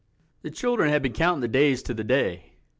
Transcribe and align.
The 0.41 0.49
children 0.49 0.89
had 0.89 1.03
been 1.03 1.13
counting 1.13 1.41
the 1.41 1.47
days 1.47 1.83
to 1.83 1.93
The 1.93 2.03
Day. 2.03 2.53